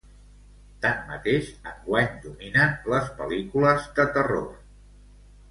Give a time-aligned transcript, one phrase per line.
[0.85, 4.51] Tanmateix, enguany dominen les pel·lícules de terror.